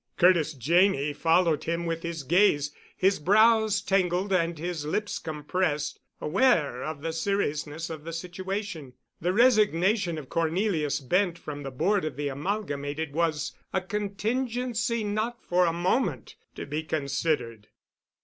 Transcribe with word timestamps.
Curtis 0.17 0.53
Janney 0.55 1.13
followed 1.13 1.65
him 1.65 1.85
with 1.85 2.01
his 2.01 2.23
gaze, 2.23 2.71
his 2.97 3.19
brows 3.19 3.83
tangled 3.83 4.33
and 4.33 4.57
his 4.57 4.83
lips 4.83 5.19
compressed, 5.19 5.99
aware 6.19 6.81
of 6.81 7.03
the 7.03 7.13
seriousness 7.13 7.87
of 7.87 8.03
the 8.03 8.11
situation. 8.11 8.93
The 9.21 9.31
resignation 9.31 10.17
of 10.17 10.27
Cornelius 10.27 10.99
Bent 11.01 11.37
from 11.37 11.61
the 11.61 11.69
Board 11.69 12.03
of 12.03 12.15
the 12.15 12.29
Amalgamated 12.29 13.13
was 13.13 13.51
a 13.71 13.79
contingency 13.79 15.03
not 15.03 15.43
for 15.45 15.67
a 15.67 15.71
moment 15.71 16.35
to 16.55 16.65
be 16.65 16.81
considered. 16.81 17.67